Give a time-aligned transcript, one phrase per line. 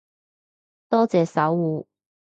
[0.89, 1.85] 多謝守護